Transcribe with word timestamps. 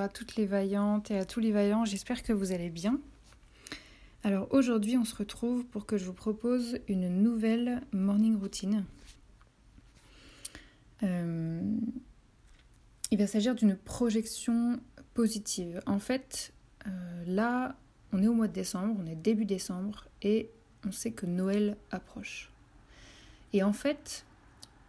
à 0.00 0.08
toutes 0.08 0.36
les 0.36 0.46
vaillantes 0.46 1.10
et 1.10 1.18
à 1.18 1.24
tous 1.24 1.40
les 1.40 1.52
vaillants, 1.52 1.84
j'espère 1.84 2.22
que 2.22 2.32
vous 2.32 2.52
allez 2.52 2.70
bien. 2.70 2.98
Alors 4.22 4.48
aujourd'hui 4.50 4.96
on 4.98 5.04
se 5.04 5.14
retrouve 5.14 5.64
pour 5.64 5.86
que 5.86 5.96
je 5.96 6.04
vous 6.04 6.12
propose 6.12 6.78
une 6.88 7.08
nouvelle 7.22 7.82
morning 7.92 8.38
routine. 8.38 8.84
Euh, 11.02 11.62
il 13.10 13.18
va 13.18 13.26
s'agir 13.26 13.54
d'une 13.54 13.76
projection 13.76 14.78
positive. 15.14 15.80
En 15.86 15.98
fait, 15.98 16.52
euh, 16.86 16.90
là 17.26 17.76
on 18.12 18.22
est 18.22 18.28
au 18.28 18.34
mois 18.34 18.48
de 18.48 18.52
décembre, 18.52 19.00
on 19.02 19.06
est 19.06 19.16
début 19.16 19.46
décembre 19.46 20.06
et 20.22 20.50
on 20.86 20.92
sait 20.92 21.12
que 21.12 21.26
Noël 21.26 21.76
approche. 21.90 22.50
Et 23.52 23.62
en 23.62 23.72
fait, 23.72 24.24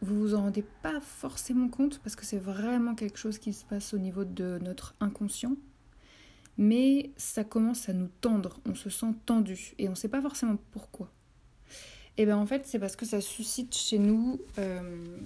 vous 0.02 0.20
vous 0.20 0.36
en 0.36 0.42
rendez 0.42 0.64
pas 0.82 1.00
forcément 1.00 1.68
compte 1.68 2.00
parce 2.00 2.16
que 2.16 2.26
c'est 2.26 2.40
vraiment 2.40 2.96
quelque 2.96 3.18
chose 3.18 3.38
qui 3.38 3.54
se 3.54 3.66
passe 3.66 3.94
au 3.94 4.00
niveau 4.00 4.24
de 4.24 4.60
notre 4.62 4.96
inconscient. 5.00 5.56
Mais 6.58 7.12
ça 7.18 7.44
commence 7.44 7.88
à 7.88 7.94
nous 7.94 8.10
tendre, 8.20 8.60
on 8.66 8.76
se 8.76 8.90
sent 8.90 9.14
tendu 9.26 9.74
et 9.78 9.88
on 9.88 9.92
ne 9.92 9.96
sait 9.96 10.10
pas 10.10 10.22
forcément 10.22 10.58
pourquoi. 10.72 11.10
Et 12.18 12.26
bien 12.26 12.38
en 12.38 12.46
fait, 12.46 12.68
c'est 12.68 12.80
parce 12.80 12.96
que 12.96 13.06
ça 13.06 13.22
suscite 13.22 13.76
chez 13.76 14.00
nous 14.00 14.40
euh, 14.58 15.18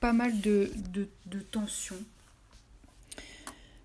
pas 0.00 0.12
mal 0.12 0.40
de, 0.40 0.70
de, 0.92 1.40
tensions. 1.40 2.02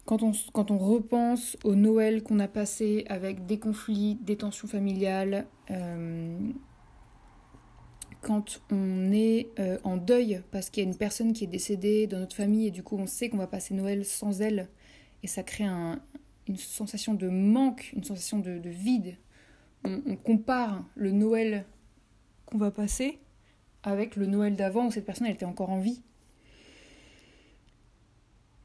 Quand 0.06 0.24
on, 0.24 0.32
quand 0.54 0.72
on, 0.72 0.78
repense 0.78 1.56
au 1.64 1.76
Noël 1.76 2.24
qu'on 2.24 2.40
a 2.40 2.48
passé 2.48 3.06
avec 3.10 3.46
des 3.46 3.60
conflits, 3.60 4.16
des 4.16 4.38
tensions 4.38 4.68
familiales, 4.68 5.46
euh, 5.70 6.38
quand 8.30 8.62
on 8.72 9.12
est 9.12 9.48
euh, 9.58 9.80
en 9.84 9.98
deuil 9.98 10.44
parce 10.52 10.70
qu'il 10.70 10.84
y 10.84 10.86
a 10.86 10.90
une 10.90 10.96
personne 10.96 11.34
qui 11.34 11.46
est 11.46 11.48
décédée 11.48 12.06
dans 12.06 12.20
notre 12.20 12.36
famille 12.36 12.68
et 12.68 12.70
du 12.70 12.84
coup 12.84 12.96
on 12.96 13.08
sait 13.08 13.28
qu'on 13.28 13.38
va 13.38 13.48
passer 13.48 13.74
Noël 13.74 14.06
sans 14.06 14.40
elle 14.40 14.68
et 15.24 15.28
ça 15.28 15.42
crée 15.42 15.64
une 15.64 16.56
sensation 16.56 17.16
de 17.16 17.28
manque, 17.28 17.92
une 17.96 18.04
sensation 18.04 18.38
de, 18.38 18.62
vide. 18.70 19.18
On, 19.84 20.16
compare 20.16 20.86
le 20.94 21.10
Noël 21.10 21.66
qu'on 22.46 22.60
va 22.60 22.70
passer 22.70 23.18
avec 23.82 24.16
le 24.16 24.28
Noël 24.28 24.56
d'avant 24.56 24.86
où 24.86 24.92
cette 24.92 25.08
personne 25.08 25.26
était 25.26 25.46
encore 25.46 25.72
en 25.72 25.80
vie 25.80 26.04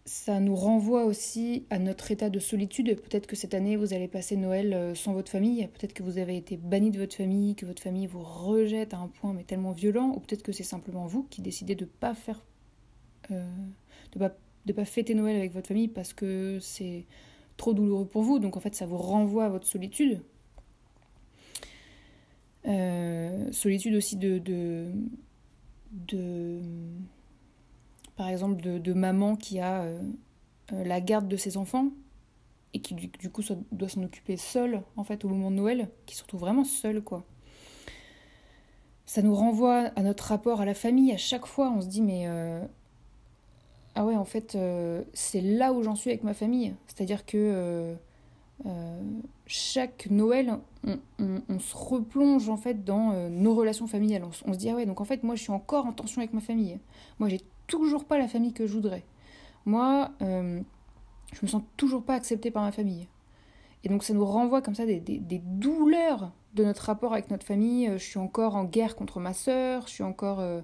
ça 0.06 0.38
nous 0.38 0.54
renvoie 0.54 1.04
aussi 1.04 1.64
à 1.70 1.78
notre 1.78 2.10
état 2.10 2.28
de 2.28 2.38
solitude. 2.38 3.00
Peut-être 3.00 3.26
que 3.26 3.36
cette 3.36 3.54
année, 3.54 3.76
vous 3.76 3.94
allez 3.94 4.08
passer 4.08 4.36
Noël 4.36 4.74
euh, 4.74 4.94
sans 4.94 5.14
votre 5.14 5.30
famille. 5.30 5.66
Peut-être 5.68 5.94
que 5.94 6.02
vous 6.02 6.18
avez 6.18 6.36
été 6.36 6.58
banni 6.58 6.90
de 6.90 6.98
votre 6.98 7.16
famille, 7.16 7.54
que 7.54 7.64
votre 7.64 7.82
famille 7.82 8.06
vous 8.06 8.22
rejette 8.22 8.92
à 8.92 8.98
un 8.98 9.08
point 9.08 9.32
mais 9.32 9.44
tellement 9.44 9.72
violent. 9.72 10.12
Ou 10.14 10.20
peut-être 10.20 10.42
que 10.42 10.52
c'est 10.52 10.62
simplement 10.62 11.06
vous 11.06 11.22
qui 11.24 11.40
décidez 11.40 11.74
de 11.74 11.86
pas 11.86 12.14
faire, 12.14 12.44
euh, 13.30 13.46
de 14.12 14.18
pas 14.18 14.36
de 14.66 14.72
pas 14.72 14.84
fêter 14.84 15.14
Noël 15.14 15.36
avec 15.36 15.52
votre 15.52 15.68
famille 15.68 15.88
parce 15.88 16.14
que 16.14 16.58
c'est 16.60 17.04
trop 17.56 17.74
douloureux 17.74 18.06
pour 18.06 18.22
vous. 18.22 18.38
Donc 18.38 18.56
en 18.56 18.60
fait, 18.60 18.74
ça 18.74 18.86
vous 18.86 18.98
renvoie 18.98 19.46
à 19.46 19.48
votre 19.48 19.66
solitude. 19.66 20.20
Euh, 22.66 23.52
solitude 23.52 23.94
aussi 23.94 24.16
de, 24.16 24.38
de, 24.38 24.86
de 25.92 26.60
par 28.16 28.28
exemple 28.28 28.62
de, 28.62 28.92
maman 28.92 29.36
qui 29.36 29.60
a 29.60 29.82
euh, 29.82 29.98
euh, 30.72 30.84
la 30.84 31.00
garde 31.00 31.28
de 31.28 31.36
ses 31.36 31.56
enfants 31.56 31.88
et 32.72 32.80
qui 32.80 32.94
du, 32.94 33.30
coup 33.30 33.42
doit 33.72 33.88
s'en 33.88 34.02
occuper 34.02 34.36
seule 34.36 34.82
en 34.96 35.04
fait 35.04 35.24
au 35.24 35.28
moment 35.28 35.50
de 35.50 35.56
Noël, 35.56 35.88
qui 36.06 36.16
se 36.16 36.22
retrouve 36.22 36.40
vraiment 36.40 36.64
seule 36.64 37.02
quoi. 37.02 37.24
Ça 39.06 39.22
nous 39.22 39.34
renvoie 39.34 39.90
à 39.96 40.02
notre 40.02 40.24
rapport 40.24 40.60
à 40.60 40.64
la 40.64 40.74
famille. 40.74 41.12
À 41.12 41.18
chaque 41.18 41.46
fois, 41.46 41.70
on 41.70 41.82
se 41.82 41.86
dit 41.86 42.02
mais 42.02 42.24
euh, 42.26 42.64
ah 43.94 44.04
ouais 44.04 44.16
en 44.16 44.24
fait 44.24 44.58
c'est 45.12 45.40
là 45.40 45.72
où 45.72 45.82
j'en 45.82 45.94
suis 45.94 46.10
avec 46.10 46.24
ma 46.24 46.34
famille. 46.34 46.74
C'est-à-dire 46.86 47.26
que 47.26 47.94
chaque 49.46 50.08
Noël, 50.10 50.58
on, 51.18 51.58
se 51.60 51.76
replonge 51.76 52.48
en 52.48 52.56
fait 52.56 52.84
dans 52.84 53.28
nos 53.28 53.54
relations 53.54 53.86
familiales. 53.86 54.24
On, 54.46 54.52
se 54.52 54.58
dit 54.58 54.68
ah 54.68 54.74
ouais 54.74 54.86
donc 54.86 55.00
en 55.00 55.04
fait 55.04 55.22
moi 55.22 55.36
je 55.36 55.42
suis 55.42 55.52
encore 55.52 55.86
en 55.86 55.92
tension 55.92 56.20
avec 56.20 56.32
ma 56.32 56.40
famille. 56.40 56.80
Moi 57.20 57.28
toujours 57.66 58.04
pas 58.04 58.18
la 58.18 58.28
famille 58.28 58.52
que 58.52 58.66
je 58.66 58.72
voudrais. 58.72 59.04
Moi, 59.66 60.10
euh, 60.22 60.60
je 61.32 61.38
me 61.42 61.46
sens 61.46 61.62
toujours 61.76 62.02
pas 62.02 62.14
acceptée 62.14 62.50
par 62.50 62.62
ma 62.62 62.72
famille. 62.72 63.08
Et 63.82 63.88
donc 63.88 64.02
ça 64.02 64.14
nous 64.14 64.24
renvoie 64.24 64.62
comme 64.62 64.74
ça 64.74 64.86
des, 64.86 65.00
douleurs 65.44 66.32
de 66.54 66.64
notre 66.64 66.84
rapport 66.84 67.12
avec 67.12 67.30
notre 67.30 67.46
famille. 67.46 67.88
Euh, 67.88 67.98
je 67.98 68.04
suis 68.04 68.18
encore 68.18 68.56
en 68.56 68.64
guerre 68.64 68.96
contre 68.96 69.20
ma 69.20 69.32
sœur, 69.32 69.86
je 69.86 69.92
suis 69.92 70.04
encore... 70.04 70.40
Euh, 70.40 70.60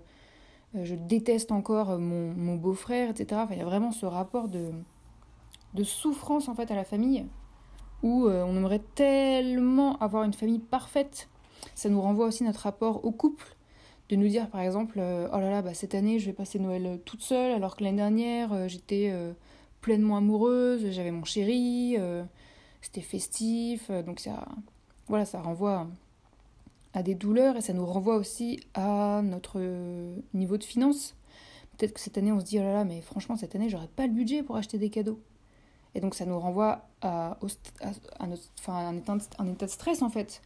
je 0.72 0.94
déteste 0.94 1.50
encore 1.50 1.98
mon, 1.98 2.54
beau-frère, 2.54 3.10
etc. 3.10 3.40
Enfin, 3.42 3.54
il 3.54 3.58
y 3.58 3.60
a 3.60 3.64
vraiment 3.64 3.90
ce 3.90 4.06
rapport 4.06 4.46
de, 4.46 4.70
de 5.74 5.82
souffrance 5.82 6.48
en 6.48 6.54
fait 6.54 6.70
à 6.70 6.76
la 6.76 6.84
famille 6.84 7.26
où 8.04 8.28
on 8.28 8.56
aimerait 8.56 8.82
tellement 8.94 9.98
avoir 9.98 10.22
une 10.22 10.32
famille 10.32 10.60
parfaite. 10.60 11.28
Ça 11.74 11.88
nous 11.88 12.00
renvoie 12.00 12.26
aussi 12.26 12.44
notre 12.44 12.60
rapport 12.60 13.04
au 13.04 13.10
couple 13.10 13.56
de 14.10 14.16
nous 14.16 14.28
dire 14.28 14.48
par 14.48 14.60
exemple 14.60 14.98
euh, 14.98 15.28
oh 15.32 15.38
là 15.38 15.50
là 15.50 15.62
bah, 15.62 15.72
cette 15.74 15.94
année 15.94 16.18
je 16.18 16.26
vais 16.26 16.32
passer 16.32 16.58
Noël 16.58 16.86
euh, 16.86 16.96
toute 17.04 17.22
seule 17.22 17.52
alors 17.52 17.76
que 17.76 17.84
l'année 17.84 17.98
dernière 17.98 18.52
euh, 18.52 18.68
j'étais 18.68 19.14
pleinement 19.80 20.16
amoureuse 20.16 20.90
j'avais 20.90 21.10
mon 21.10 21.24
chéri 21.24 21.96
c'était 22.82 23.00
festif 23.00 23.90
donc 23.90 24.20
ça 24.20 24.46
voilà 25.08 25.24
ça 25.24 25.40
renvoie 25.40 25.86
à 26.92 27.02
des 27.02 27.14
douleurs 27.14 27.56
et 27.56 27.60
ça 27.60 27.72
nous 27.72 27.86
renvoie 27.86 28.16
aussi 28.16 28.60
à 28.74 29.22
notre 29.22 29.60
niveau 30.34 30.58
de 30.58 30.64
finances 30.64 31.14
peut-être 31.76 31.94
que 31.94 32.00
cette 32.00 32.18
année 32.18 32.32
on 32.32 32.40
se 32.40 32.44
dit 32.44 32.58
oh 32.58 32.62
là 32.62 32.72
là 32.72 32.84
mais 32.84 33.00
franchement 33.00 33.36
cette 33.36 33.54
année 33.54 33.68
j'aurais 33.68 33.88
pas 33.88 34.06
le 34.06 34.12
budget 34.12 34.42
pour 34.42 34.56
acheter 34.56 34.78
des 34.78 34.90
cadeaux. 34.90 35.20
Et 35.96 36.00
donc 36.00 36.14
ça 36.14 36.24
nous 36.24 36.38
renvoie 36.38 36.86
à, 37.00 37.36
notre, 37.42 37.56
un, 38.68 38.96
état 38.96 39.16
de, 39.16 39.22
un 39.38 39.46
état 39.48 39.66
de 39.66 39.70
stress 39.70 40.02
en 40.02 40.08
fait. 40.08 40.40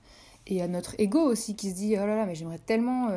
Et 0.46 0.62
à 0.62 0.68
notre 0.68 0.98
ego 0.98 1.20
aussi 1.20 1.54
qui 1.54 1.68
se 1.68 1.74
dit 1.74 1.96
oh 1.96 2.06
là 2.06 2.16
là 2.16 2.24
mais 2.24 2.34
j'aimerais 2.34 2.58
tellement 2.58 3.10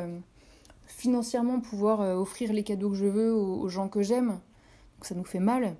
financièrement 0.98 1.60
pouvoir 1.60 2.00
euh, 2.00 2.16
offrir 2.16 2.52
les 2.52 2.64
cadeaux 2.64 2.90
que 2.90 2.96
je 2.96 3.06
veux 3.06 3.32
aux, 3.32 3.68
gens 3.68 3.88
que 3.88 4.02
j'aime. 4.02 4.40
Donc 4.96 5.04
ça 5.04 5.14
nous 5.14 5.24
fait 5.24 5.38
mal. 5.38 5.76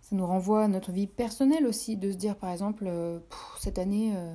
Ça 0.00 0.16
nous 0.16 0.26
renvoie 0.26 0.64
à 0.64 0.68
notre 0.68 0.90
vie 0.90 1.06
personnelle 1.06 1.66
aussi, 1.66 1.96
de 1.96 2.10
se 2.10 2.16
dire 2.16 2.36
par 2.36 2.50
exemple, 2.50 2.84
euh, 2.86 3.18
cette 3.60 3.78
année, 3.78 4.14
euh, 4.16 4.34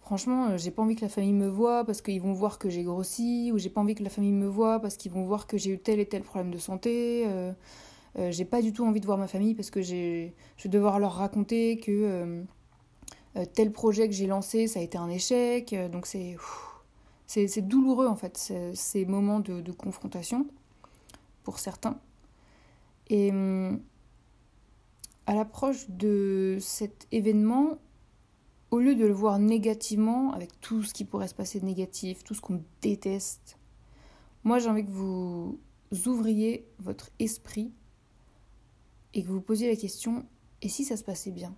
franchement, 0.00 0.56
j'ai 0.56 0.70
pas 0.70 0.80
envie 0.80 0.96
que 0.96 1.02
la 1.02 1.10
famille 1.10 1.34
me 1.34 1.48
voie 1.48 1.84
parce 1.84 2.00
qu'ils 2.00 2.22
vont 2.22 2.32
voir 2.32 2.58
que 2.58 2.70
j'ai 2.70 2.82
grossi, 2.82 3.52
ou 3.52 3.58
j'ai 3.58 3.68
pas 3.68 3.82
envie 3.82 3.94
que 3.94 4.02
la 4.02 4.08
famille 4.08 4.32
me 4.32 4.48
voie 4.48 4.80
parce 4.80 4.96
qu'ils 4.96 5.12
vont 5.12 5.24
voir 5.24 5.46
que 5.46 5.58
j'ai 5.58 5.70
eu 5.70 5.78
tel 5.78 6.00
et 6.00 6.06
tel 6.06 6.22
problème 6.22 6.50
de 6.50 6.58
santé. 6.58 7.26
j'ai 8.30 8.44
pas 8.46 8.62
du 8.62 8.72
tout 8.72 8.86
envie 8.86 9.00
de 9.00 9.06
voir 9.06 9.18
ma 9.18 9.28
famille 9.28 9.54
parce 9.54 9.70
que 9.70 9.82
je 9.82 9.92
vais 9.94 10.34
devoir 10.64 10.98
leur 10.98 11.12
raconter 11.12 11.78
que 11.78 12.42
tel 13.54 13.70
projet 13.70 14.08
que 14.08 14.14
j'ai 14.14 14.26
lancé, 14.26 14.66
ça 14.66 14.80
a 14.80 14.82
été 14.82 14.96
un 14.96 15.10
échec. 15.10 15.76
donc 15.92 16.06
c'est 16.06 16.36
c'est 17.28 17.60
douloureux 17.60 18.06
en 18.06 18.16
fait, 18.16 18.52
ces 18.74 19.04
moments 19.04 19.38
de, 19.38 19.72
confrontation, 19.72 20.46
pour 21.44 21.58
certains. 21.58 22.00
Et 23.10 23.30
hum, 23.30 23.80
à 25.26 25.34
l'approche 25.34 25.88
de 25.90 26.56
cet 26.58 27.06
événement, 27.12 27.78
au 28.70 28.78
lieu 28.78 28.94
de 28.94 29.04
le 29.04 29.12
voir 29.12 29.38
négativement, 29.38 30.32
avec 30.32 30.58
tout 30.60 30.82
ce 30.82 30.94
qui 30.94 31.04
pourrait 31.04 31.28
se 31.28 31.34
passer 31.34 31.60
de 31.60 31.66
négatif, 31.66 32.24
tout 32.24 32.34
ce 32.34 32.40
qu'on 32.40 32.62
déteste, 32.80 33.58
moi 34.42 34.58
j'ai 34.58 34.70
envie 34.70 34.84
que 34.84 34.90
vous 34.90 35.58
ouvriez 36.06 36.66
votre 36.78 37.10
esprit 37.18 37.72
et 39.12 39.22
que 39.22 39.28
vous 39.28 39.42
posiez 39.42 39.68
la 39.68 39.76
question 39.76 40.24
et 40.62 40.68
si 40.68 40.84
ça 40.84 40.96
se 40.96 41.04
passait 41.04 41.30
bien? 41.30 41.54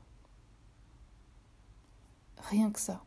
Rien 2.39 2.71
que 2.71 2.81
ça. 2.81 3.05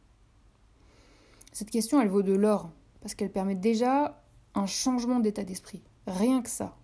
Cette 1.53 1.69
question, 1.69 2.01
elle 2.01 2.09
vaut 2.09 2.23
de 2.23 2.33
l'or, 2.33 2.71
parce 3.01 3.13
qu'elle 3.13 3.31
permet 3.31 3.53
déjà 3.55 4.19
un 4.55 4.65
changement 4.65 5.19
d'état 5.19 5.43
d'esprit. 5.43 5.83
Rien 6.07 6.41
que 6.41 6.49
ça. 6.49 6.75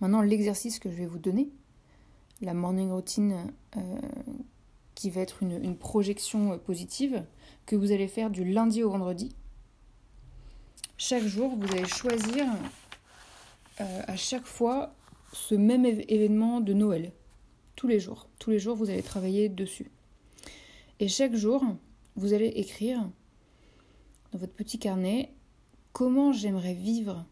Maintenant, 0.00 0.22
l'exercice 0.22 0.78
que 0.78 0.90
je 0.90 0.96
vais 0.96 1.06
vous 1.06 1.18
donner, 1.18 1.50
la 2.40 2.54
morning 2.54 2.90
routine 2.90 3.52
euh, 3.76 3.80
qui 4.94 5.10
va 5.10 5.22
être 5.22 5.42
une, 5.42 5.76
projection 5.76 6.52
euh, 6.52 6.56
positive, 6.56 7.24
que 7.66 7.74
vous 7.74 7.90
allez 7.90 8.06
faire 8.06 8.30
du 8.30 8.44
lundi 8.44 8.84
au 8.84 8.90
vendredi. 8.90 9.34
Chaque 10.96 11.24
jour, 11.24 11.56
vous 11.56 11.66
allez 11.72 11.86
choisir 11.86 12.46
euh, 13.80 14.02
à 14.06 14.16
chaque 14.16 14.46
fois 14.46 14.94
ce 15.32 15.56
même 15.56 15.84
événement 15.84 16.60
de 16.60 16.74
Noël. 16.74 17.12
Tous 17.74 17.88
les 17.88 17.98
jours. 17.98 18.28
Tous 18.38 18.50
les 18.50 18.60
jours, 18.60 18.76
vous 18.76 18.88
allez 18.88 19.02
travailler 19.02 19.48
dessus. 19.48 19.90
Et 21.00 21.08
chaque 21.08 21.34
jour, 21.34 21.64
vous 22.16 22.32
allez 22.32 22.48
écrire 22.48 23.10
dans 24.32 24.38
votre 24.38 24.52
petit 24.52 24.78
carnet 24.78 25.32
comment 25.92 26.32
j'aimerais 26.32 26.74
vivre 26.74 27.26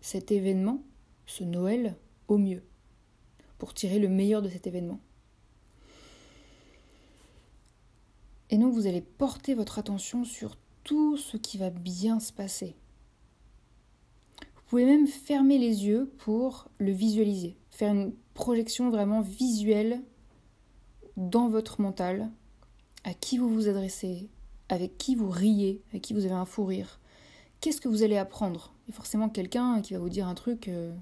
cet 0.00 0.30
événement, 0.32 0.82
ce 1.26 1.44
Noël, 1.44 1.96
au 2.28 2.38
mieux, 2.38 2.62
pour 3.58 3.74
tirer 3.74 3.98
le 3.98 4.08
meilleur 4.08 4.42
de 4.42 4.48
cet 4.48 4.66
événement. 4.66 5.00
Et 8.50 8.58
donc 8.58 8.72
vous 8.72 8.86
allez 8.86 9.02
porter 9.02 9.54
votre 9.54 9.78
attention 9.78 10.24
sur 10.24 10.56
tout 10.84 11.16
ce 11.16 11.36
qui 11.36 11.58
va 11.58 11.70
bien 11.70 12.18
se 12.18 12.32
passer. 12.32 12.76
Vous 14.40 14.62
pouvez 14.70 14.84
même 14.84 15.06
fermer 15.06 15.58
les 15.58 15.86
yeux 15.86 16.12
pour 16.18 16.68
le 16.78 16.92
visualiser, 16.92 17.56
faire 17.70 17.92
une 17.92 18.14
projection 18.34 18.90
vraiment 18.90 19.20
visuelle 19.20 20.02
dans 21.16 21.48
votre 21.48 21.80
mental, 21.80 22.30
à 23.04 23.14
qui 23.14 23.38
vous 23.38 23.48
vous 23.48 23.68
adressez, 23.68 24.28
avec 24.68 24.98
qui 24.98 25.14
vous 25.14 25.30
riez, 25.30 25.82
avec 25.90 26.02
qui 26.02 26.14
vous 26.14 26.24
avez 26.24 26.34
un 26.34 26.44
fou 26.44 26.64
rire. 26.64 27.00
Qu'est-ce 27.60 27.80
que 27.80 27.88
vous 27.88 28.02
allez 28.02 28.16
apprendre? 28.16 28.72
Il 28.86 28.90
y 28.90 28.94
a 28.94 28.96
forcément 28.96 29.28
quelqu'un 29.28 29.80
qui 29.80 29.94
va 29.94 29.98
vous 29.98 30.08
dire 30.08 30.28
un 30.28 30.34
truc 30.34 30.68
euh, 30.68 30.94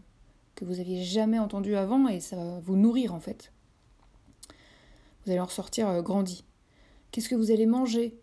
que 0.54 0.64
vous 0.64 0.80
aviez 0.80 1.04
jamais 1.04 1.38
entendu 1.38 1.76
avant 1.76 2.08
et 2.08 2.20
ça 2.20 2.36
va 2.36 2.60
vous 2.60 2.76
nourrir 2.76 3.12
en 3.14 3.20
fait. 3.20 3.52
Vous 5.24 5.30
allez 5.30 5.40
en 5.40 5.46
ressortir 5.46 5.88
euh, 5.88 6.02
grandi. 6.02 6.44
Qu'est-ce 7.10 7.28
que 7.28 7.34
vous 7.34 7.50
allez 7.50 7.66
manger? 7.66 8.18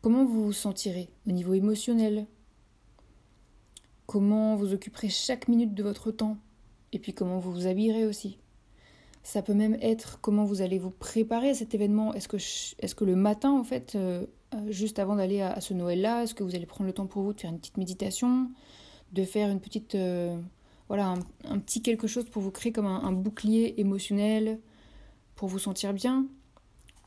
Comment 0.00 0.24
vous 0.24 0.44
vous 0.44 0.52
sentirez 0.52 1.08
au 1.26 1.32
niveau 1.32 1.54
émotionnel? 1.54 2.26
Comment 4.06 4.56
vous 4.56 4.72
occuperez 4.72 5.10
chaque 5.10 5.48
minute 5.48 5.74
de 5.74 5.82
votre 5.82 6.10
temps? 6.10 6.38
Et 6.92 6.98
puis 6.98 7.12
comment 7.12 7.38
vous 7.38 7.52
vous 7.52 7.66
habillerez 7.66 8.06
aussi? 8.06 8.38
Ça 9.22 9.42
peut 9.42 9.54
même 9.54 9.76
être 9.80 10.20
comment 10.20 10.44
vous 10.44 10.62
allez 10.62 10.78
vous 10.78 10.90
préparer 10.90 11.50
à 11.50 11.54
cet 11.54 11.74
événement. 11.74 12.14
Est-ce 12.14 12.28
que, 12.28 12.36
est 12.36 12.94
que 12.94 13.04
le 13.04 13.16
matin, 13.16 13.52
en 13.52 13.64
fait, 13.64 13.94
euh, 13.94 14.26
euh, 14.54 14.70
juste 14.70 14.98
avant 14.98 15.16
d'aller 15.16 15.40
à, 15.40 15.60
ce 15.60 15.74
Noël-là, 15.74 16.22
est-ce 16.22 16.34
que 16.34 16.42
vous 16.42 16.54
allez 16.54 16.66
prendre 16.66 16.86
le 16.86 16.94
temps 16.94 17.06
pour 17.06 17.22
vous 17.22 17.32
de 17.32 17.40
faire 17.40 17.50
une 17.50 17.58
petite 17.58 17.76
méditation, 17.76 18.50
de 19.12 19.24
faire 19.24 19.50
une 19.50 19.60
petite, 19.60 19.94
euh, 19.94 20.38
voilà, 20.88 21.14
un, 21.44 21.58
petit 21.58 21.82
quelque 21.82 22.06
chose 22.06 22.24
pour 22.24 22.42
vous 22.42 22.50
créer 22.50 22.72
comme 22.72 22.86
un, 22.86 23.12
bouclier 23.12 23.80
émotionnel, 23.80 24.60
pour 25.34 25.48
vous 25.48 25.58
sentir 25.58 25.92
bien? 25.92 26.26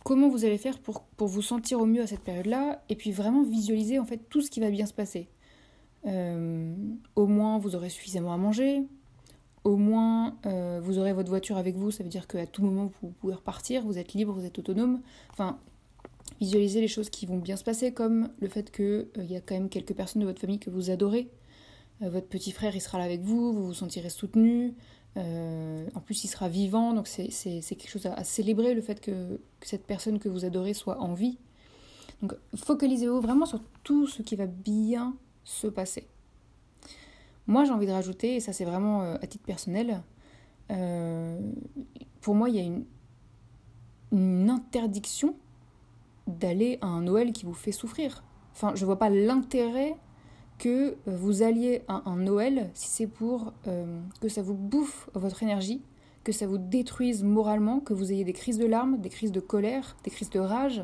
Comment 0.04 0.30
vous 0.30 0.46
allez 0.46 0.58
faire 0.58 0.80
pour, 0.80 1.04
pour 1.04 1.28
vous 1.28 1.44
sentir 1.44 1.80
au 1.80 1.86
mieux 1.86 2.02
à 2.02 2.08
cette 2.08 2.22
période-là? 2.22 2.84
Et 2.90 2.96
puis 2.96 3.12
vraiment 3.12 3.44
visualiser 3.44 4.00
en 4.00 4.06
fait 4.06 4.18
tout 4.30 4.42
ce 4.42 4.50
qui 4.50 4.60
va 4.60 4.70
bien 4.70 4.86
se 4.86 4.94
passer. 4.94 5.30
au 6.06 7.28
moins, 7.28 7.60
vous 7.60 7.76
aurez 7.76 7.90
suffisamment 7.90 8.34
à 8.34 8.38
manger, 8.38 8.88
au 9.64 9.78
moins 9.78 10.38
euh, 10.46 10.80
vous 10.84 10.98
aurez 10.98 11.14
votre 11.14 11.30
voiture 11.30 11.58
avec 11.58 11.76
vous, 11.76 11.92
ça 11.92 12.04
veut 12.04 12.10
dire 12.10 12.28
qu'à 12.28 12.46
tout 12.48 12.64
moment 12.64 12.92
vous 13.02 13.10
pouvez 13.10 13.36
repartir, 13.36 13.84
vous 13.84 13.98
êtes 13.98 14.14
libre, 14.14 14.34
vous 14.34 14.46
êtes 14.46 14.58
autonome. 14.58 15.02
Enfin, 15.32 15.60
visualisez 16.40 16.82
les 16.82 16.88
choses 16.88 17.10
qui 17.10 17.26
vont 17.26 17.38
bien 17.38 17.56
se 17.56 17.64
passer, 17.64 17.94
comme 17.94 18.30
le 18.40 18.48
fait 18.48 18.72
qu'il 18.72 18.86
euh, 18.86 19.24
y 19.24 19.36
a 19.36 19.42
quand 19.42 19.54
même 19.54 19.70
quelques 19.70 19.94
personnes 19.94 20.22
de 20.22 20.28
votre 20.28 20.42
famille 20.42 20.60
que 20.60 20.70
vous 20.70 20.90
adorez. 20.90 21.30
Euh, 22.02 22.10
votre 22.10 22.28
petit 22.28 22.52
frère, 22.52 22.76
il 22.76 22.82
sera 22.82 22.98
là 22.98 23.04
avec 23.04 23.22
vous, 23.22 23.54
vous 23.54 23.68
vous 23.68 23.74
sentirez 23.74 24.10
soutenu. 24.10 24.74
en 25.16 26.00
plus, 26.04 26.24
il 26.24 26.28
sera 26.28 26.50
vivant, 26.50 26.94
donc 26.94 27.08
c'est 27.08 27.30
quelque 27.30 27.90
chose 27.90 28.06
à, 28.06 28.24
célébrer, 28.24 28.74
le 28.74 28.82
fait 28.82 29.00
que, 29.00 29.40
que, 29.60 29.68
cette 29.68 29.86
personne 29.86 30.20
que 30.20 30.30
vous 30.30 30.46
adorez 30.46 30.74
soit 30.74 31.00
en 31.00 31.14
vie. 31.14 31.38
Donc 32.22 32.34
focalisez-vous 32.56 33.20
vraiment 33.20 33.46
sur 33.46 33.62
tout 33.84 34.08
ce 34.08 34.22
qui 34.22 34.36
va 34.36 34.46
bien 34.46 35.16
se 35.44 35.68
passer. 35.68 36.08
Moi, 37.48 37.66
j'ai 37.66 37.72
envie 37.72 37.88
de 37.88 37.92
rajouter, 37.92 38.36
et 38.36 38.40
ça 38.40 38.54
c'est 38.54 38.66
vraiment 38.66 39.02
euh, 39.02 39.16
à 39.22 39.28
titre 39.28 39.44
personnel, 39.44 40.02
euh, 40.72 41.40
pour 42.22 42.36
moi, 42.36 42.50
il 42.50 42.56
y 42.56 42.60
a 42.60 42.64
une, 42.64 42.86
interdiction 44.50 45.36
d'aller 46.28 46.78
à 46.82 46.88
un 46.88 47.02
Noël 47.04 47.32
qui 47.32 47.46
vous 47.46 47.54
fait 47.54 47.72
souffrir. 47.72 48.24
Enfin, 48.52 48.74
je 48.76 48.86
vois 48.86 49.00
pas 49.00 49.10
l'intérêt 49.10 49.96
que 50.58 50.98
vous 51.06 51.44
alliez 51.44 51.84
à 51.88 52.02
un 52.06 52.18
Noël 52.18 52.70
si 52.74 52.90
c'est 52.90 53.08
pour 53.08 53.54
euh, 53.68 54.02
que 54.20 54.28
ça 54.28 54.42
vous 54.42 54.54
bouffe 54.54 55.10
votre 55.14 55.44
énergie, 55.44 55.82
que 56.26 56.34
ça 56.34 56.46
vous 56.46 56.58
détruise 56.58 57.24
moralement, 57.24 57.80
que 57.80 57.94
vous 57.94 58.12
ayez 58.12 58.26
des 58.26 58.34
crises 58.34 58.58
de 58.58 58.66
larmes, 58.66 58.98
des 58.98 59.10
crises 59.10 59.32
de 59.32 59.40
colère, 59.40 59.96
des 60.04 60.12
crises 60.12 60.30
de 60.30 60.40
rage. 60.40 60.84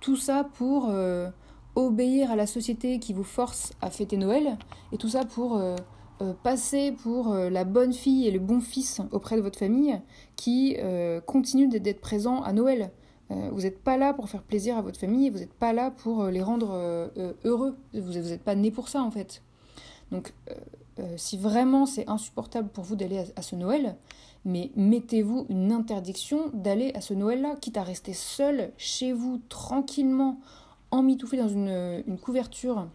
tout 0.00 0.16
ça 0.16 0.44
pour 0.54 0.90
obéir 1.74 2.30
à 2.30 2.36
la 2.36 2.46
société 2.46 2.98
qui 2.98 3.12
vous 3.12 3.24
force 3.24 3.72
à 3.80 3.90
fêter 3.90 4.16
Noël, 4.16 4.58
et 4.92 4.98
tout 4.98 5.08
ça 5.08 5.24
pour 5.24 5.56
euh, 5.56 5.76
euh, 6.20 6.34
passer 6.42 6.92
pour 6.92 7.32
euh, 7.32 7.50
la 7.50 7.64
bonne 7.64 7.92
fille 7.92 8.26
et 8.26 8.30
le 8.30 8.38
bon 8.38 8.60
fils 8.60 9.00
auprès 9.10 9.36
de 9.36 9.40
votre 9.40 9.58
famille 9.58 10.00
qui 10.36 10.76
continue 11.26 11.68
d'être 11.68 12.00
présent 12.00 12.42
à 12.42 12.52
Noël. 12.52 12.90
vous 13.30 13.62
n'êtes 13.62 13.82
pas 13.82 13.96
là 13.96 14.12
pour 14.12 14.28
faire 14.28 14.42
plaisir 14.42 14.76
à 14.76 14.82
votre 14.82 14.98
famille, 14.98 15.30
vous 15.30 15.38
n'êtes 15.38 15.54
pas 15.54 15.72
là 15.72 15.90
pour 15.90 16.24
les 16.26 16.42
rendre 16.42 17.10
heureux, 17.44 17.76
vous 17.94 18.12
n'êtes 18.12 18.42
pas 18.42 18.56
né 18.56 18.70
pour 18.70 18.88
ça 18.88 19.02
en 19.02 19.10
fait. 19.10 19.42
Donc 20.10 20.34
si 21.16 21.38
vraiment 21.38 21.86
c'est 21.86 22.08
insupportable 22.08 22.68
pour 22.68 22.82
vous 22.82 22.96
d'aller 22.96 23.24
à, 23.36 23.42
ce 23.42 23.54
Noël, 23.54 23.96
mais 24.44 24.72
mettez-vous 24.74 25.46
une 25.48 25.70
interdiction 25.70 26.50
d'aller 26.52 26.92
à 26.94 27.00
ce 27.00 27.14
Noël-là, 27.14 27.54
quitte 27.60 27.76
à 27.76 27.84
rester 27.84 28.12
seul 28.14 28.72
chez 28.76 29.12
vous 29.12 29.40
tranquillement 29.48 30.40
emmitouflé 30.92 31.38
dans 31.38 31.48
une, 31.48 32.18
couverture 32.22 32.86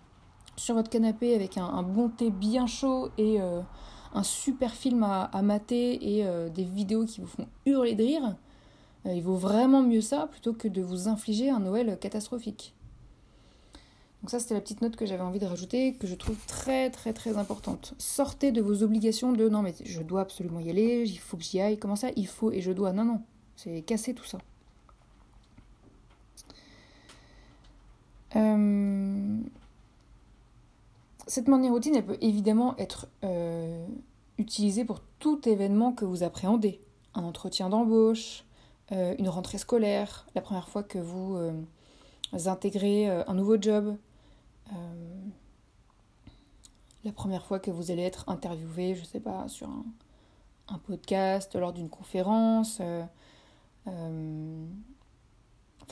sur 0.56 0.76
votre 0.76 0.90
canapé 0.90 1.36
avec 1.36 1.58
un, 1.58 1.84
bon 1.84 2.10
thé 2.10 2.32
bien 2.32 2.66
chaud 2.66 3.10
et 3.18 3.42
euh, 3.42 3.62
un 4.14 4.24
super 4.24 4.74
film 4.74 5.04
à, 5.04 5.42
mater 5.42 6.18
et 6.18 6.26
euh, 6.26 6.50
des 6.50 6.64
vidéos 6.64 7.06
qui 7.06 7.20
vous 7.20 7.28
font 7.28 7.48
hurler 7.66 7.96
de 7.96 8.04
rire, 8.04 8.36
euh, 9.06 9.14
il 9.14 9.22
vaut 9.22 9.36
vraiment 9.36 9.82
mieux 9.82 10.02
ça 10.02 10.28
plutôt 10.32 10.54
que 10.54 10.68
de 10.68 10.82
vous 10.82 11.08
infliger 11.08 11.50
un 11.50 11.60
Noël 11.60 11.98
catastrophique. 12.00 12.74
Donc 14.22 14.32
ça 14.32 14.40
c'était 14.40 14.56
la 14.56 14.62
petite 14.62 14.82
note 14.82 14.96
que 14.96 15.06
j'avais 15.06 15.22
envie 15.22 15.40
de 15.40 15.46
rajouter, 15.46 15.94
que 15.94 16.08
je 16.08 16.16
trouve 16.16 16.38
très 16.48 16.90
très 16.90 17.14
très 17.14 17.38
importante. 17.38 17.94
Sortez 18.00 18.52
de 18.52 18.62
vos 18.62 18.82
obligations 18.82 19.32
de 19.32 19.48
non 19.48 19.62
mais 19.62 19.76
je 19.84 20.02
dois 20.02 20.22
absolument 20.22 20.60
y 20.60 20.70
aller, 20.72 21.04
il 21.06 21.20
faut 21.20 21.38
que 21.38 21.44
j'y 21.44 21.62
aille, 21.62 21.78
comment 21.78 21.96
ça 21.96 22.10
Il 22.16 22.28
faut 22.28 22.52
et 22.52 22.62
je 22.62 22.72
dois. 22.72 22.94
Non 22.94 23.06
non, 23.06 23.22
c'est 23.56 23.82
casser 23.84 24.16
tout 24.16 24.26
ça. 24.26 24.40
Euh, 28.36 29.40
cette 31.28 31.48
morning 31.48 31.72
routine, 31.72 31.96
elle 31.96 32.06
peut 32.06 32.18
évidemment 32.22 32.76
être 32.78 33.08
euh, 33.24 33.86
utilisée 34.38 34.86
pour 34.86 35.02
tout 35.20 35.48
événement 35.48 35.94
que 35.94 36.06
vous 36.06 36.24
appréhendez. 36.24 36.82
Un 37.14 37.24
entretien 37.24 37.70
d'embauche, 37.70 38.44
euh, 38.92 39.16
une 39.18 39.30
rentrée 39.30 39.58
scolaire, 39.58 40.28
la 40.36 40.42
première 40.42 40.70
fois 40.70 40.84
que 40.84 41.00
vous 41.00 41.38
intégrez 42.46 43.10
un 43.10 43.34
nouveau 43.34 43.60
job, 43.60 43.96
la 47.04 47.12
première 47.14 47.46
fois 47.46 47.60
que 47.60 47.72
vous 47.72 47.90
allez 47.90 48.04
être 48.04 48.28
interviewé, 48.28 48.94
je 48.96 49.06
sais 49.06 49.22
pas, 49.22 49.48
sur 49.48 49.68
un, 49.68 49.86
un 50.68 50.78
podcast, 50.78 51.56
lors 51.56 51.74
d'une 51.74 51.90
conférence. 51.90 52.82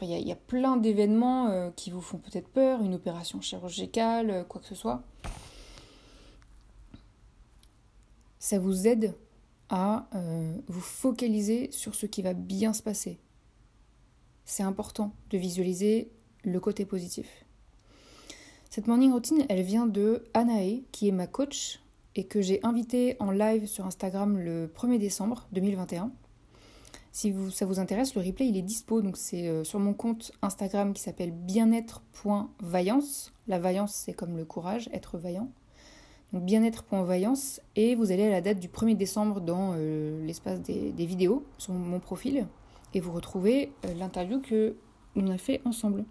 Il 0.02 0.10
y, 0.10 0.32
a 0.32 0.36
plein 0.36 0.76
d'événements 0.76 1.48
euh, 1.48 1.72
qui 1.72 1.90
vous 1.90 2.02
font 2.02 2.18
peut-être 2.18 2.50
peur, 2.50 2.84
une 2.84 2.96
opération 2.96 3.40
chirurgicale, 3.40 4.30
euh, 4.30 4.44
quoi 4.44 4.60
que 4.60 4.68
ce 4.68 4.76
soit. 4.76 5.04
Ça 8.40 8.60
vous 8.60 8.88
aide 8.88 9.16
à 9.70 10.08
euh, 10.14 10.54
vous 10.68 10.82
focaliser 10.82 11.72
sur 11.72 11.96
ce 11.96 12.06
qui 12.06 12.22
va 12.22 12.34
bien 12.34 12.74
se 12.74 12.84
passer. 12.84 13.20
C'est 14.44 14.64
important 14.64 15.14
de 15.30 15.38
visualiser 15.38 16.12
le 16.44 16.60
côté 16.60 16.86
positif. 16.86 17.46
Cette 18.70 18.88
morning 18.88 19.14
routine, 19.14 19.46
elle 19.48 19.62
vient 19.62 19.88
de 19.88 20.26
Anae, 20.34 20.84
qui 20.92 21.08
est 21.08 21.14
ma 21.14 21.28
coach 21.28 21.80
et 22.16 22.26
que 22.26 22.42
j'ai 22.42 22.60
invitée 22.64 23.16
en 23.20 23.32
live 23.32 23.66
sur 23.66 23.86
Instagram 23.86 24.38
le 24.38 24.68
1er 24.68 25.00
décembre 25.00 25.48
2021. 25.54 26.12
Si 27.16 27.34
ça 27.52 27.66
vous 27.66 27.80
intéresse, 27.80 28.14
le 28.14 28.22
replay 28.22 28.50
il 28.50 28.58
est 28.58 28.62
dispo, 28.62 29.02
donc 29.02 29.16
c'est 29.16 29.48
euh, 29.48 29.64
sur 29.64 29.80
mon 29.80 29.94
compte 29.94 30.34
Instagram 30.42 30.92
qui 30.92 31.02
s'appelle 31.02 31.32
bien-être.vaillance. 31.32 33.32
La 33.48 33.58
vaillance 33.58 33.94
c'est 33.94 34.12
comme 34.12 34.36
le 34.36 34.44
courage, 34.44 34.90
être 34.92 35.18
vaillant. 35.18 35.50
Donc 36.34 36.44
bien-être.vaillance 36.44 37.62
et 37.78 37.96
vous 37.96 38.12
allez 38.12 38.24
à 38.24 38.30
la 38.30 38.42
date 38.42 38.60
du 38.60 38.68
1er 38.68 38.98
décembre 38.98 39.40
dans 39.40 39.76
euh, 39.78 40.26
l'espace 40.26 40.60
des, 40.60 40.92
vidéos 40.98 41.46
sur 41.58 41.74
mon 41.74 42.02
profil 42.02 42.48
et 42.94 43.00
vous 43.00 43.14
retrouvez 43.14 43.72
l'interview 43.98 44.42
que 44.42 44.76
l'on 45.16 45.30
a 45.30 45.38
fait 45.38 45.62
ensemble. 45.64 46.04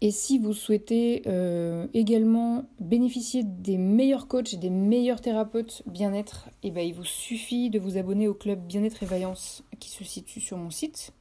Et 0.00 0.12
si 0.12 0.38
vous 0.38 0.52
souhaitez 0.52 1.22
euh, 1.26 1.88
également 1.92 2.66
bénéficier 2.78 3.42
des 3.42 3.78
meilleurs 3.78 4.28
coachs 4.28 4.54
et 4.54 4.56
des 4.56 4.70
meilleurs 4.70 5.20
thérapeutes 5.20 5.82
bien-être, 5.86 6.48
eh 6.62 6.70
ben, 6.70 6.86
il 6.86 6.94
vous 6.94 7.04
suffit 7.04 7.68
de 7.68 7.80
vous 7.80 7.98
abonner 7.98 8.28
au 8.28 8.34
club 8.34 8.64
Bien-être 8.64 9.02
et 9.02 9.06
Vaillance 9.06 9.64
qui 9.80 9.90
se 9.90 10.04
situe 10.04 10.40
sur 10.40 10.56
mon 10.56 10.70
site 10.70 11.12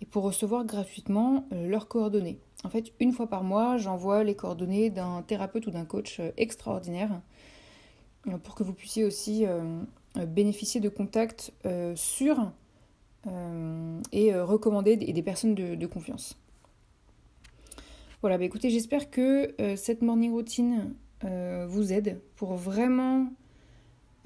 et 0.00 0.06
pour 0.06 0.22
recevoir 0.22 0.64
gratuitement 0.64 1.46
euh, 1.52 1.66
leurs 1.66 1.88
coordonnées. 1.88 2.38
En 2.62 2.70
fait, 2.70 2.92
une 3.00 3.12
fois 3.12 3.26
par 3.26 3.42
mois, 3.42 3.76
j'envoie 3.76 4.22
les 4.22 4.36
coordonnées 4.36 4.90
d'un 4.90 5.22
thérapeute 5.22 5.66
ou 5.66 5.72
d'un 5.72 5.84
coach 5.84 6.20
euh, 6.20 6.30
extraordinaire 6.36 7.20
pour 8.44 8.54
que 8.54 8.62
vous 8.62 8.74
puissiez 8.74 9.04
aussi 9.04 9.46
bénéficier 10.16 10.82
de 10.82 10.90
contacts 10.90 11.52
sûrs 11.94 12.50
et 14.12 14.34
recommander 14.34 14.96
des 14.96 15.22
personnes 15.22 15.54
de 15.54 15.86
confiance. 15.86 16.36
Voilà, 18.20 18.36
bah 18.36 18.44
écoutez, 18.44 18.68
j'espère 18.68 19.10
que 19.10 19.54
euh, 19.60 19.76
cette 19.76 20.02
morning 20.02 20.32
routine 20.32 20.92
euh, 21.22 21.66
vous 21.68 21.92
aide 21.92 22.20
pour 22.34 22.54
vraiment 22.54 23.28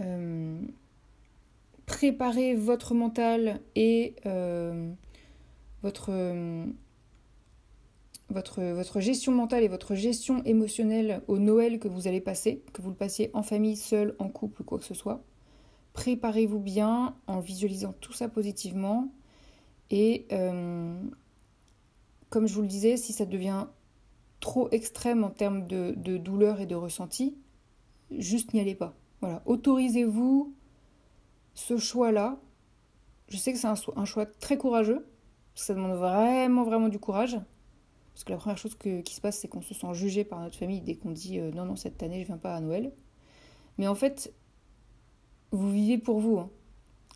euh, 0.00 0.58
préparer 1.84 2.54
votre 2.54 2.94
mental 2.94 3.60
et 3.76 4.14
votre, 5.82 6.12
votre, 8.30 8.62
votre 8.62 9.00
gestion 9.00 9.32
mentale 9.32 9.62
et 9.62 9.68
votre 9.68 9.94
gestion 9.94 10.42
émotionnelle 10.44 11.20
au 11.28 11.38
Noël 11.38 11.78
que 11.78 11.88
vous 11.88 12.08
allez 12.08 12.22
passer, 12.22 12.62
que 12.72 12.80
vous 12.80 12.88
le 12.88 12.96
passiez 12.96 13.30
en 13.34 13.42
famille, 13.42 13.76
seul, 13.76 14.14
en 14.18 14.30
couple 14.30 14.62
ou 14.62 14.64
quoi 14.64 14.78
que 14.78 14.86
ce 14.86 14.94
soit. 14.94 15.22
Préparez-vous 15.92 16.60
bien 16.60 17.14
en 17.26 17.40
visualisant 17.40 17.92
tout 18.00 18.14
ça 18.14 18.30
positivement. 18.30 19.12
Et 19.90 20.26
comme 22.30 22.46
je 22.46 22.54
vous 22.54 22.62
le 22.62 22.68
disais, 22.68 22.96
si 22.96 23.12
ça 23.12 23.26
devient 23.26 23.66
trop 24.42 24.68
extrême 24.72 25.22
en 25.24 25.30
termes 25.30 25.66
de, 25.66 25.94
douleur 26.18 26.60
et 26.60 26.66
de 26.66 26.74
ressenti, 26.74 27.38
juste 28.10 28.52
n'y 28.52 28.60
allez 28.60 28.74
pas. 28.74 28.94
Voilà, 29.22 29.40
autorisez-vous 29.46 30.52
ce 31.54 31.78
choix-là. 31.78 32.38
Je 33.28 33.36
sais 33.38 33.52
que 33.52 33.58
c'est 33.58 33.68
un, 33.68 34.04
choix 34.04 34.26
très 34.26 34.58
courageux, 34.58 35.06
ça 35.54 35.74
demande 35.74 35.96
vraiment, 35.96 36.64
vraiment 36.64 36.88
du 36.88 36.98
courage. 36.98 37.38
Parce 38.12 38.24
que 38.24 38.32
la 38.32 38.36
première 38.36 38.58
chose 38.58 38.76
qui 38.76 39.14
se 39.14 39.20
passe, 39.22 39.38
c'est 39.38 39.48
qu'on 39.48 39.62
se 39.62 39.72
sent 39.72 39.94
jugé 39.94 40.24
par 40.24 40.40
notre 40.40 40.58
famille 40.58 40.82
dès 40.82 40.96
qu'on 40.96 41.12
dit 41.12 41.38
euh, 41.38 41.50
non, 41.52 41.64
non, 41.64 41.76
cette 41.76 42.02
année, 42.02 42.20
je 42.20 42.26
viens 42.26 42.36
pas 42.36 42.54
à 42.54 42.60
Noël. 42.60 42.92
Mais 43.78 43.86
en 43.86 43.94
fait, 43.94 44.34
vous 45.50 45.70
vivez 45.70 45.96
pour 45.96 46.18
vous. 46.20 46.38
Hein. 46.38 46.50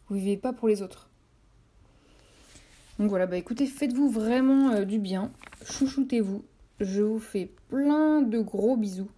Vous 0.09 0.15
vivez 0.17 0.39
pas 0.39 0.55
pour 0.55 0.69
les 0.69 0.81
autres. 0.81 1.11
Donc 2.99 3.11
voilà, 3.11 3.27
bah 3.27 3.37
écoutez, 3.37 3.67
faites-vous 3.67 4.09
vraiment 4.09 4.71
euh, 4.71 4.85
du 4.85 4.99
bien, 4.99 5.33
chouchoutez-vous, 5.65 6.45
je 6.81 7.03
vous 7.03 7.21
fais 7.21 7.51
plein 7.69 8.23
de 8.23 8.39
gros 8.41 8.77
bisous 8.77 9.11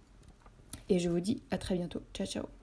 et 0.89 0.99
je 0.99 1.09
vous 1.09 1.19
dis 1.19 1.41
à 1.51 1.57
très 1.57 1.75
bientôt. 1.75 2.01
Ciao 2.13 2.27
ciao 2.27 2.58